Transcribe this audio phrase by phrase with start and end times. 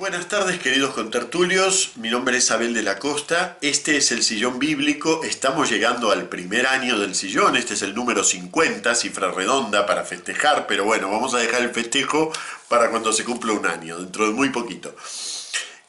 [0.00, 4.58] Buenas tardes queridos contertulios, mi nombre es Abel de la Costa, este es el sillón
[4.58, 9.84] bíblico, estamos llegando al primer año del sillón, este es el número 50, cifra redonda
[9.84, 12.32] para festejar, pero bueno, vamos a dejar el festejo
[12.68, 14.96] para cuando se cumpla un año, dentro de muy poquito.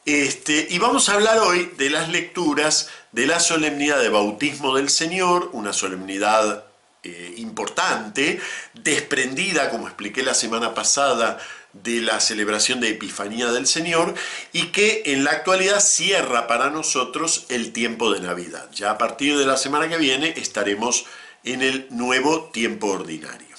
[0.04, 4.90] Este, y vamos a hablar hoy de las lecturas de la solemnidad de bautismo del
[4.90, 6.66] Señor, una solemnidad
[7.02, 8.40] eh, importante,
[8.74, 11.38] desprendida, como expliqué la semana pasada,
[11.72, 14.14] de la celebración de Epifanía del Señor
[14.52, 18.68] y que en la actualidad cierra para nosotros el tiempo de Navidad.
[18.72, 21.06] Ya a partir de la semana que viene estaremos
[21.44, 23.52] en el nuevo tiempo ordinario.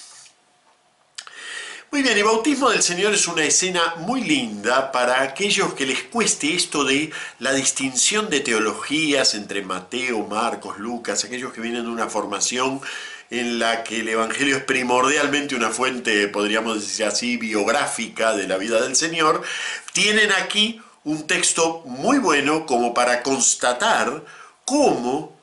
[1.94, 6.02] Muy bien, el bautismo del Señor es una escena muy linda para aquellos que les
[6.02, 11.92] cueste esto de la distinción de teologías entre Mateo, Marcos, Lucas, aquellos que vienen de
[11.92, 12.82] una formación
[13.34, 18.58] en la que el Evangelio es primordialmente una fuente, podríamos decir así, biográfica de la
[18.58, 19.42] vida del Señor,
[19.92, 24.24] tienen aquí un texto muy bueno como para constatar
[24.66, 25.36] cómo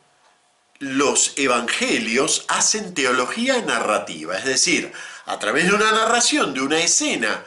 [0.79, 4.93] los evangelios hacen teología narrativa, es decir,
[5.27, 7.43] a través de una narración de una escena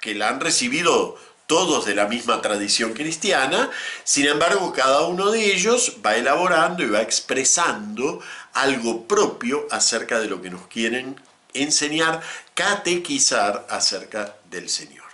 [0.00, 3.70] que la han recibido todos de la misma tradición cristiana,
[4.02, 8.20] sin embargo cada uno de ellos va elaborando y va expresando
[8.54, 11.20] algo propio acerca de lo que nos quieren
[11.52, 12.20] enseñar,
[12.54, 15.04] catequizar acerca del Señor.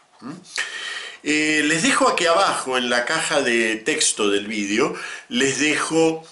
[1.22, 4.94] Eh, les dejo aquí abajo en la caja de texto del vídeo,
[5.28, 6.24] les dejo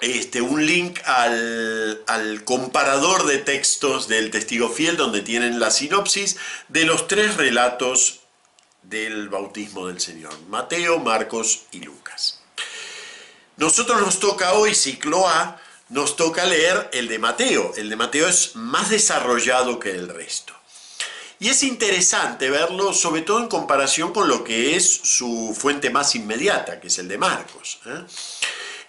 [0.00, 6.36] este, un link al, al, comparador de textos del testigo fiel donde tienen la sinopsis
[6.68, 8.20] de los tres relatos
[8.82, 12.40] del bautismo del Señor, Mateo, Marcos y Lucas.
[13.56, 17.72] Nosotros nos toca hoy ciclo A, nos toca leer el de Mateo.
[17.76, 20.52] El de Mateo es más desarrollado que el resto.
[21.38, 26.14] Y es interesante verlo, sobre todo en comparación con lo que es su fuente más
[26.14, 27.78] inmediata, que es el de Marcos.
[27.84, 28.04] ¿eh?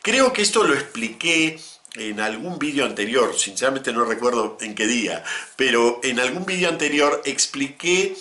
[0.01, 1.59] Creo que esto lo expliqué
[1.95, 5.23] en algún vídeo anterior, sinceramente no recuerdo en qué día,
[5.55, 8.15] pero en algún vídeo anterior expliqué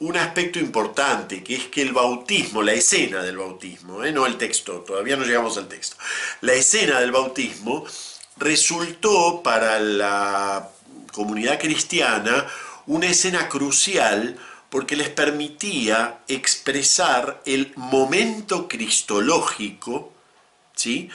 [0.00, 4.12] un aspecto importante, que es que el bautismo, la escena del bautismo, ¿eh?
[4.12, 5.96] no el texto, todavía no llegamos al texto,
[6.40, 7.86] la escena del bautismo
[8.36, 10.68] resultó para la
[11.12, 12.46] comunidad cristiana
[12.86, 14.38] una escena crucial
[14.70, 20.12] porque les permitía expresar el momento cristológico
[20.74, 21.10] ¿sí?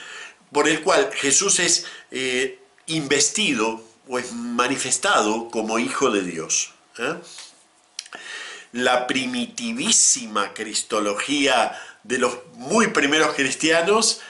[0.52, 6.72] por el cual Jesús es eh, investido o es manifestado como hijo de Dios.
[6.98, 7.14] ¿eh?
[8.72, 14.20] La primitivísima cristología de los muy primeros cristianos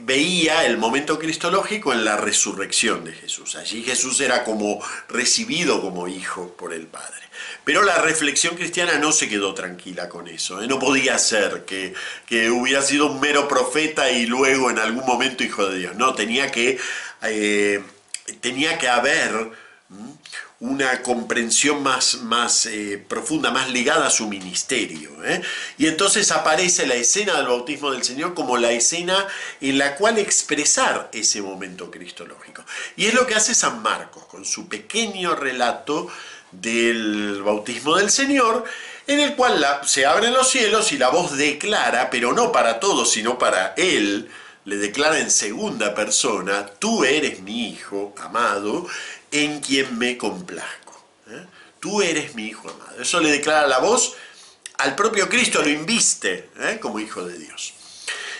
[0.00, 3.56] veía el momento cristológico en la resurrección de Jesús.
[3.56, 7.22] Allí Jesús era como recibido como hijo por el Padre.
[7.64, 10.62] Pero la reflexión cristiana no se quedó tranquila con eso.
[10.62, 10.66] ¿eh?
[10.66, 11.94] No podía ser que,
[12.50, 15.96] hubiera sido un mero profeta y luego en algún momento hijo de Dios.
[15.96, 16.78] No, tenía que,
[17.22, 17.82] eh,
[18.40, 19.50] tenía que haber
[20.62, 25.10] una comprensión más, más eh, profunda, más ligada a su ministerio.
[25.76, 29.26] Y entonces aparece la escena del bautismo del Señor como la escena
[29.60, 32.64] en la cual expresar ese momento cristológico.
[32.94, 36.06] Y es lo que hace San Marcos con su pequeño relato
[36.52, 38.64] del bautismo del Señor,
[39.08, 43.10] en el cual se abren los cielos y la voz declara, pero no para todos,
[43.10, 44.30] sino para Él,
[44.64, 48.86] le declara en segunda persona, tú eres mi hijo amado,
[49.32, 51.02] en quien me complazco.
[51.28, 51.44] ¿eh?
[51.80, 53.02] Tú eres mi hijo amado.
[53.02, 54.14] Eso le declara la voz
[54.78, 56.78] al propio Cristo, lo inviste ¿eh?
[56.80, 57.74] como hijo de Dios.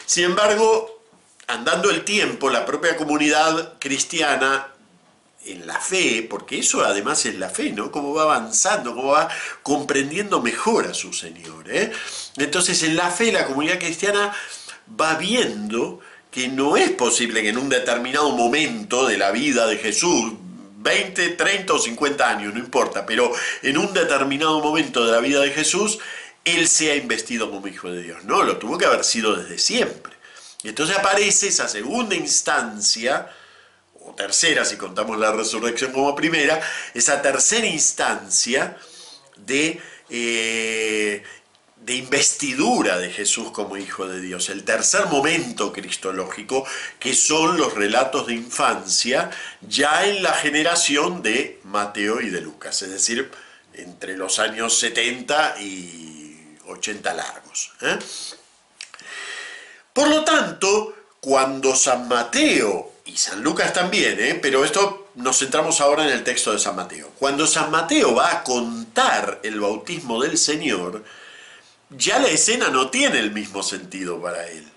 [0.07, 1.03] Sin embargo,
[1.47, 4.69] andando el tiempo, la propia comunidad cristiana
[5.45, 7.91] en la fe, porque eso además es la fe, ¿no?
[7.91, 9.29] Cómo va avanzando, cómo va
[9.63, 11.71] comprendiendo mejor a su Señor.
[11.71, 11.93] ¿eh?
[12.37, 14.33] Entonces en la fe la comunidad cristiana
[15.01, 16.01] va viendo
[16.31, 20.33] que no es posible que en un determinado momento de la vida de Jesús,
[20.83, 23.33] 20, 30 o 50 años, no importa, pero
[23.63, 25.99] en un determinado momento de la vida de Jesús,
[26.45, 28.25] Él sea investido como Hijo de Dios.
[28.25, 30.13] No, lo tuvo que haber sido desde siempre.
[30.63, 33.31] Y entonces aparece esa segunda instancia,
[34.01, 36.61] o tercera si contamos la resurrección como primera,
[36.95, 38.77] esa tercera instancia
[39.37, 39.81] de,
[40.11, 41.23] eh,
[41.85, 46.65] de investidura de Jesús como Hijo de Dios, el tercer momento cristológico,
[47.01, 49.31] que son los relatos de infancia
[49.61, 53.31] ya en la generación de Mateo y de Lucas, es decir,
[53.75, 57.73] entre los años 70 y 80 largos.
[57.81, 57.99] ¿eh?
[59.93, 64.39] Por lo tanto, cuando San Mateo y San Lucas también, ¿eh?
[64.41, 67.11] pero esto nos centramos ahora en el texto de San Mateo.
[67.19, 71.05] Cuando San Mateo va a contar el bautismo del Señor,
[71.97, 74.69] ya la escena no tiene el mismo sentido para él.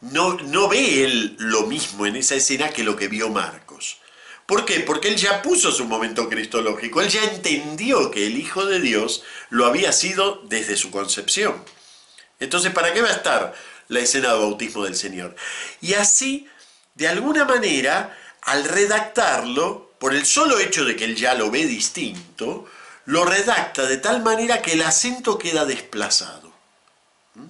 [0.00, 3.98] No, no ve él lo mismo en esa escena que lo que vio Marcos.
[4.46, 4.80] ¿Por qué?
[4.80, 9.22] Porque él ya puso su momento cristológico, él ya entendió que el Hijo de Dios
[9.50, 11.62] lo había sido desde su concepción.
[12.40, 13.54] Entonces, ¿para qué va a estar
[13.88, 15.36] la escena de bautismo del Señor?
[15.80, 16.48] Y así,
[16.94, 21.66] de alguna manera, al redactarlo, por el solo hecho de que él ya lo ve
[21.66, 22.66] distinto,
[23.08, 26.52] lo redacta de tal manera que el acento queda desplazado.
[27.34, 27.46] ¿Mm?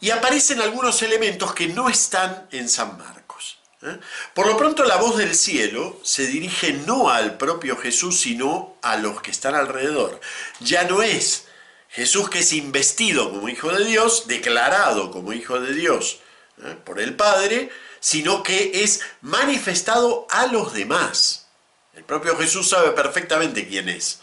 [0.00, 3.58] Y aparecen algunos elementos que no están en San Marcos.
[3.82, 4.00] ¿eh?
[4.34, 8.96] Por lo pronto la voz del cielo se dirige no al propio Jesús, sino a
[8.96, 10.20] los que están alrededor.
[10.58, 11.44] Ya no es
[11.88, 16.18] Jesús que es investido como hijo de Dios, declarado como hijo de Dios
[16.64, 16.76] ¿eh?
[16.84, 17.70] por el Padre,
[18.00, 21.46] sino que es manifestado a los demás.
[21.94, 24.20] El propio Jesús sabe perfectamente quién es,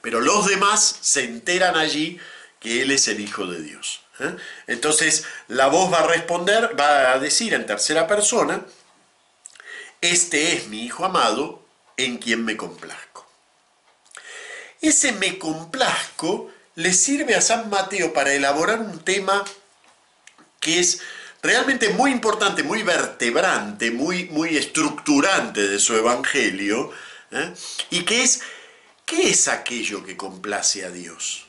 [0.00, 2.18] pero los demás se enteran allí
[2.60, 4.00] que Él es el Hijo de Dios.
[4.20, 4.34] ¿eh?
[4.66, 8.64] Entonces la voz va a responder, va a decir en tercera persona,
[10.00, 11.64] este es mi Hijo amado
[11.96, 13.26] en quien me complazco.
[14.80, 19.44] Ese me complazco le sirve a San Mateo para elaborar un tema
[20.60, 21.00] que es
[21.42, 26.90] realmente muy importante, muy vertebrante, muy, muy estructurante de su evangelio,
[27.30, 27.52] ¿eh?
[27.90, 28.40] y que es,
[29.04, 31.46] ¿qué es aquello que complace a Dios?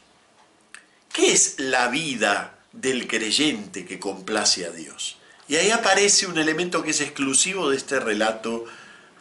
[1.12, 5.18] ¿Qué es la vida del creyente que complace a Dios?
[5.48, 8.66] Y ahí aparece un elemento que es exclusivo de este relato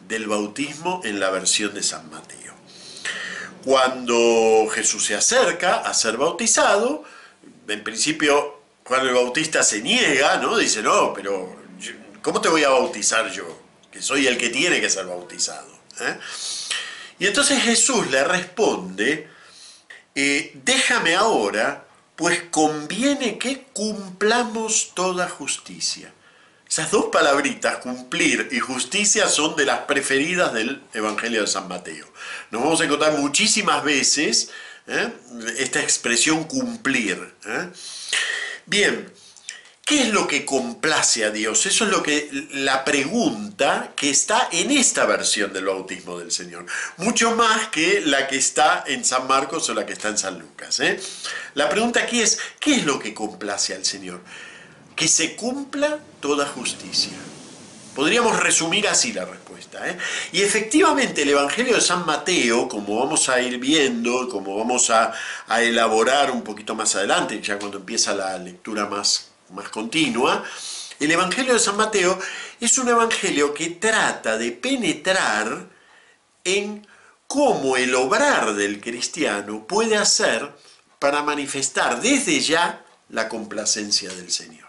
[0.08, 2.44] del bautismo en la versión de San Mateo
[3.64, 7.02] cuando Jesús se acerca a ser bautizado,
[7.66, 10.58] en principio Juan el Bautista se niega, ¿no?
[10.58, 11.56] Dice, no, pero
[12.20, 13.58] ¿cómo te voy a bautizar yo?
[13.90, 15.72] Que soy el que tiene que ser bautizado.
[16.00, 16.18] ¿eh?
[17.18, 19.28] Y entonces Jesús le responde,
[20.14, 26.12] eh, déjame ahora, pues conviene que cumplamos toda justicia.
[26.68, 32.06] Esas dos palabritas, cumplir y justicia, son de las preferidas del Evangelio de San Mateo.
[32.50, 34.50] Nos vamos a encontrar muchísimas veces
[34.86, 35.12] ¿eh?
[35.58, 37.34] esta expresión cumplir.
[37.46, 37.68] ¿eh?
[38.66, 39.12] Bien,
[39.84, 41.66] ¿qué es lo que complace a Dios?
[41.66, 46.66] Eso es lo que la pregunta que está en esta versión del bautismo del Señor,
[46.96, 50.38] mucho más que la que está en San Marcos o la que está en San
[50.38, 50.80] Lucas.
[50.80, 51.00] ¿eh?
[51.54, 54.20] La pregunta aquí es, ¿qué es lo que complace al Señor?
[54.96, 57.12] que se cumpla toda justicia.
[57.94, 59.88] Podríamos resumir así la respuesta.
[59.88, 59.96] ¿eh?
[60.32, 65.12] Y efectivamente el Evangelio de San Mateo, como vamos a ir viendo, como vamos a,
[65.60, 70.44] elaborar un poquito más adelante, ya cuando empieza la lectura más, más continua,
[71.00, 72.18] el Evangelio de San Mateo
[72.60, 75.68] es un Evangelio que trata de penetrar
[76.44, 76.86] en
[77.26, 80.52] cómo el obrar del cristiano puede hacer
[80.98, 84.64] para manifestar desde ya la complacencia del Señor.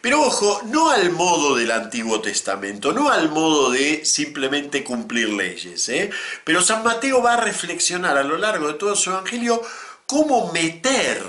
[0.00, 5.88] Pero ojo, no al modo del Antiguo Testamento, no al modo de simplemente cumplir leyes.
[5.90, 6.10] ¿eh?
[6.44, 9.62] Pero San Mateo va a reflexionar a lo largo de todo su Evangelio
[10.06, 11.22] cómo meter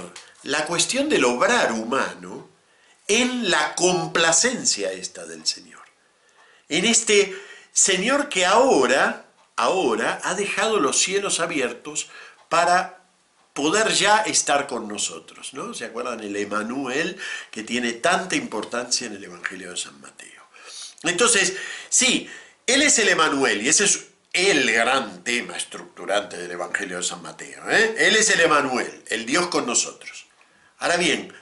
[0.44, 2.50] la cuestión del obrar humano
[3.07, 5.81] en la complacencia esta del Señor.
[6.69, 7.36] En este
[7.72, 9.25] Señor que ahora,
[9.56, 12.10] ahora ha dejado los cielos abiertos
[12.50, 13.04] para
[13.54, 15.54] poder ya estar con nosotros.
[15.54, 15.74] ¿no?
[15.74, 17.17] ¿Se acuerdan el Emanuel
[17.51, 20.44] que tiene tanta importancia en el Evangelio de San Mateo?
[21.03, 21.53] Entonces,
[21.89, 22.29] sí,
[22.65, 27.22] Él es el Emanuel y ese es el gran tema estructurante del Evangelio de San
[27.22, 27.70] Mateo.
[27.70, 27.96] ¿eh?
[27.98, 30.23] Él es el Emanuel, el Dios con nosotros.
[30.84, 31.34] Ahora bien,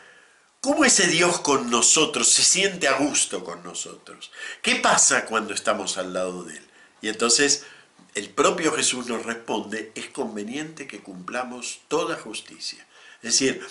[0.59, 4.31] ¿cómo ese Dios con nosotros se siente a gusto con nosotros?
[4.61, 6.63] ¿Qué pasa cuando estamos al lado de Él?
[7.01, 7.65] Y entonces
[8.13, 12.85] el propio Jesús nos responde, es conveniente que cumplamos toda justicia.
[13.23, 13.65] Es decir,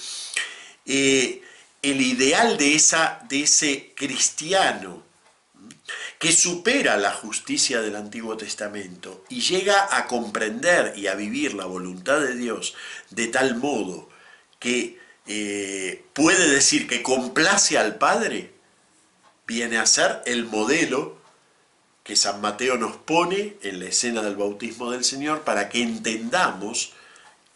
[0.87, 1.41] eh,
[1.83, 5.05] el ideal de, esa, de ese cristiano
[6.19, 11.67] que supera la justicia del Antiguo Testamento y llega a comprender y a vivir la
[11.67, 12.75] voluntad de Dios
[13.11, 14.09] de tal modo
[14.59, 14.99] que
[15.33, 18.51] eh, puede decir que complace al Padre,
[19.47, 21.19] viene a ser el modelo
[22.03, 26.95] que San Mateo nos pone en la escena del bautismo del Señor para que entendamos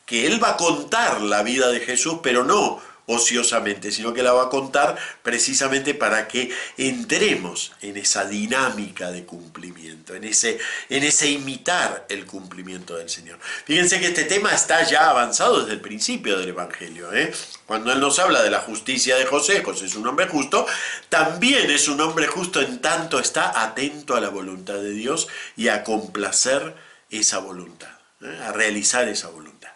[0.06, 4.32] que Él va a contar la vida de Jesús, pero no ociosamente, sino que la
[4.32, 10.58] va a contar precisamente para que entremos en esa dinámica de cumplimiento, en ese,
[10.88, 13.38] en ese imitar el cumplimiento del Señor.
[13.64, 17.12] Fíjense que este tema está ya avanzado desde el principio del Evangelio.
[17.12, 17.32] ¿eh?
[17.66, 20.66] Cuando Él nos habla de la justicia de José, José es un hombre justo,
[21.08, 25.68] también es un hombre justo en tanto está atento a la voluntad de Dios y
[25.68, 26.74] a complacer
[27.10, 27.90] esa voluntad,
[28.22, 28.38] ¿eh?
[28.46, 29.70] a realizar esa voluntad.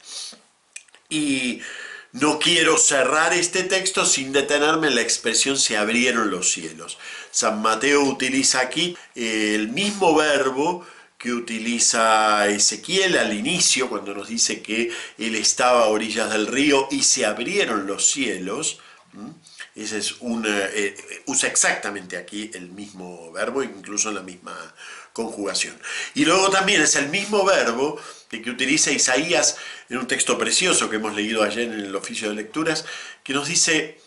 [1.10, 1.62] Y
[2.20, 6.98] no quiero cerrar este texto sin detenerme en la expresión se abrieron los cielos.
[7.30, 10.86] San Mateo utiliza aquí el mismo verbo
[11.18, 16.86] que utiliza Ezequiel al inicio, cuando nos dice que él estaba a orillas del río
[16.90, 18.78] y se abrieron los cielos.
[19.74, 24.74] Ese es un, eh, eh, usa exactamente aquí el mismo verbo, incluso en la misma
[25.18, 25.76] conjugación.
[26.14, 29.56] Y luego también es el mismo verbo que, utiliza Isaías
[29.88, 32.84] en un texto precioso que hemos leído ayer en el oficio de lecturas,
[33.24, 34.00] que nos dice,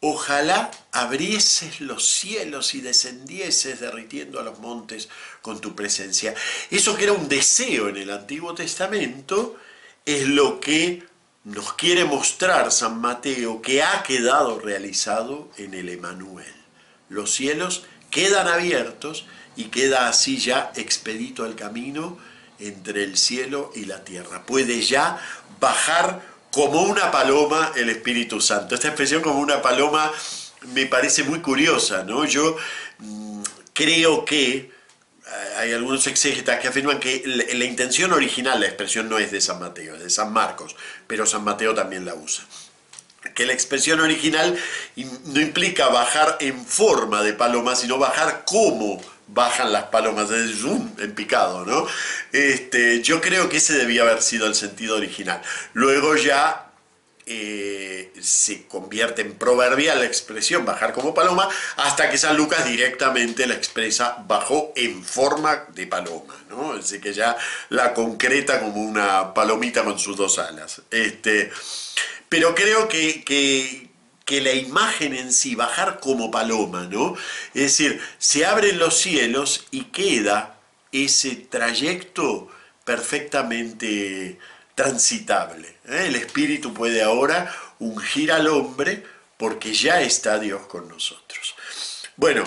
[0.00, 5.08] Ojalá abrieses los cielos y descendieses derritiendo a los montes
[5.42, 6.34] con tu presencia.
[6.70, 9.56] Eso que era un deseo en el Antiguo Testamento
[10.04, 11.02] es lo que
[11.42, 16.54] nos quiere mostrar San Mateo que ha quedado realizado en el Emanuel.
[17.08, 19.26] Los cielos quedan abiertos
[19.58, 22.16] y queda así ya expedito el camino
[22.60, 24.46] entre el cielo y la tierra.
[24.46, 25.18] Puede ya
[25.58, 26.22] bajar
[26.52, 28.76] como una paloma el Espíritu Santo.
[28.76, 30.12] Esta expresión como una paloma
[30.72, 32.24] me parece muy curiosa, ¿no?
[32.24, 32.56] Yo
[32.98, 34.70] mm, creo que eh,
[35.56, 39.58] hay algunos exégetas que afirman que la, intención original, la expresión no es de San
[39.58, 40.76] Mateo, es de San Marcos,
[41.08, 42.44] pero San Mateo también la usa.
[43.34, 44.56] Que la expresión original
[45.24, 50.90] no implica bajar en forma de paloma, sino bajar como bajan las palomas de zoom
[50.98, 51.86] en picado, ¿no?
[52.32, 55.40] Este, yo creo que ese debía haber sido el sentido original.
[55.74, 56.68] Luego ya
[57.26, 63.46] eh, se convierte en proverbial la expresión bajar como paloma, hasta que San Lucas directamente
[63.46, 66.72] la expresa bajó en forma de paloma, ¿no?
[66.72, 67.36] Así que ya
[67.68, 70.80] la concreta como una palomita con sus dos alas.
[70.90, 71.50] Este,
[72.30, 73.87] pero creo que
[74.28, 77.16] que la imagen en sí, bajar como paloma, ¿no?
[77.54, 80.58] Es decir, se abren los cielos y queda
[80.92, 82.46] ese trayecto
[82.84, 84.38] perfectamente
[84.74, 85.68] transitable.
[85.86, 86.04] ¿eh?
[86.08, 89.02] El Espíritu puede ahora ungir al hombre
[89.38, 91.54] porque ya está Dios con nosotros.
[92.16, 92.44] Bueno,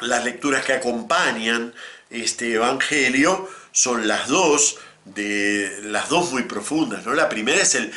[0.00, 1.72] las lecturas que acompañan
[2.10, 4.78] este Evangelio son las dos,
[5.14, 7.04] de las dos muy profundas.
[7.04, 7.14] ¿no?
[7.14, 7.92] La primera es, el,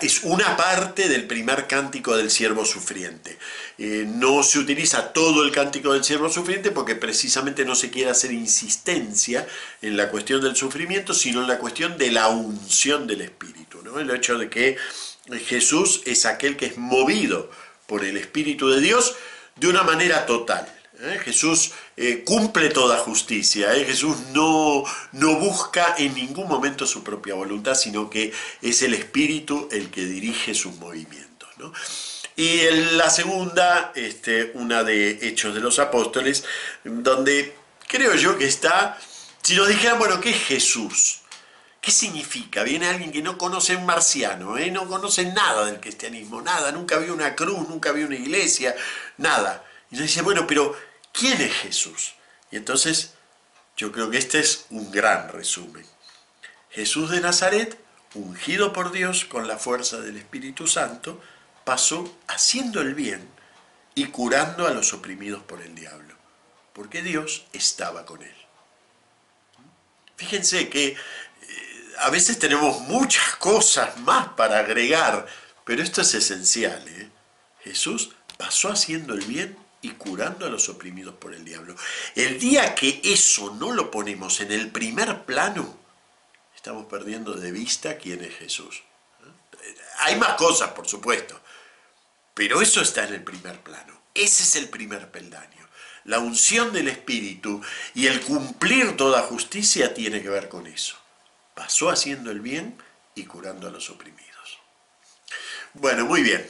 [0.00, 3.38] es una parte del primer cántico del siervo sufriente.
[3.78, 8.10] Eh, no se utiliza todo el cántico del siervo sufriente porque precisamente no se quiere
[8.10, 9.46] hacer insistencia
[9.82, 13.82] en la cuestión del sufrimiento, sino en la cuestión de la unción del Espíritu.
[13.82, 13.98] ¿no?
[13.98, 14.76] El hecho de que
[15.46, 17.50] Jesús es aquel que es movido
[17.86, 19.14] por el Espíritu de Dios
[19.56, 20.66] de una manera total.
[21.00, 21.18] ¿eh?
[21.24, 23.74] Jesús eh, cumple toda justicia.
[23.74, 23.84] ¿eh?
[23.84, 28.32] Jesús no, no busca en ningún momento su propia voluntad, sino que
[28.62, 31.34] es el Espíritu el que dirige sus movimientos.
[32.36, 36.44] Y la segunda, este, una de Hechos de los Apóstoles,
[36.82, 38.98] donde creo yo que está,
[39.40, 41.20] si nos dijeran, bueno, ¿qué es Jesús?
[41.80, 42.64] ¿Qué significa?
[42.64, 47.14] Viene alguien que no conoce un marciano, no conoce nada del cristianismo, nada, nunca vio
[47.14, 48.74] una cruz, nunca vio una iglesia,
[49.18, 49.64] nada.
[49.90, 50.74] Y nos dice, bueno, pero
[51.14, 52.14] ¿quién es Jesús?
[52.50, 53.14] Y entonces
[53.76, 55.86] yo creo que este es un gran resumen.
[56.70, 57.78] Jesús de Nazaret,
[58.14, 61.22] ungido por Dios con la fuerza del Espíritu Santo,
[61.64, 63.26] pasó haciendo el bien
[63.94, 66.14] y curando a los oprimidos por el diablo,
[66.72, 68.34] porque Dios estaba con él.
[70.16, 70.96] Fíjense que eh,
[71.98, 75.26] a veces tenemos muchas cosas más para agregar,
[75.64, 76.84] pero esto es esencial.
[76.88, 77.08] ¿eh?
[77.62, 81.76] Jesús pasó haciendo el bien y curando a los oprimidos por el diablo.
[82.14, 85.78] El día que eso no lo ponemos en el primer plano,
[86.56, 88.82] estamos perdiendo de vista quién es Jesús.
[90.00, 91.38] Hay más cosas, por supuesto,
[92.32, 94.00] pero eso está en el primer plano.
[94.14, 95.68] Ese es el primer peldaño.
[96.04, 97.60] La unción del Espíritu
[97.92, 100.96] y el cumplir toda justicia tiene que ver con eso.
[101.54, 102.82] Pasó haciendo el bien
[103.14, 104.58] y curando a los oprimidos.
[105.74, 106.48] Bueno, muy bien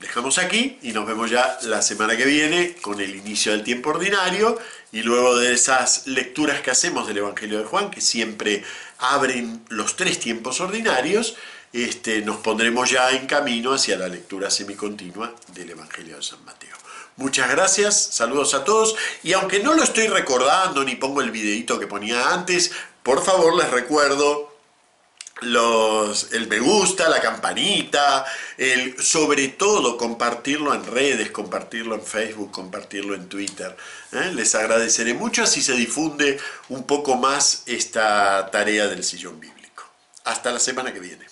[0.00, 3.90] dejamos aquí y nos vemos ya la semana que viene con el inicio del tiempo
[3.90, 4.58] ordinario
[4.92, 8.64] y luego de esas lecturas que hacemos del Evangelio de Juan, que siempre
[8.98, 11.36] abren los tres tiempos ordinarios,
[11.72, 16.76] este, nos pondremos ya en camino hacia la lectura semicontinua del Evangelio de San Mateo.
[17.16, 21.78] Muchas gracias, saludos a todos y aunque no lo estoy recordando ni pongo el videito
[21.78, 24.49] que ponía antes, por favor les recuerdo
[25.42, 28.24] el me gusta, la campanita,
[28.56, 33.76] el, sobre todo compartirlo en redes, compartirlo en Facebook, compartirlo en Twitter.
[34.12, 34.32] ¿eh?
[34.34, 39.84] Les agradeceré mucho si se difunde un poco más esta tarea del sillón bíblico.
[40.24, 41.26] Hasta la semana que viene.